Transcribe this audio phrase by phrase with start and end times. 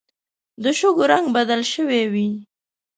[0.63, 2.27] د شګو رنګ بدل شوی وي